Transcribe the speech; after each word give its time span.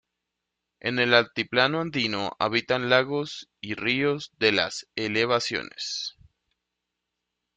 En 0.79 0.97
el 0.97 1.13
altiplano 1.13 1.79
andino 1.79 2.35
habitan 2.39 2.89
lagos 2.89 3.49
y 3.59 3.75
ríos 3.75 4.31
de 4.39 4.51
las 4.51 4.87
elevaciones. 4.95 6.17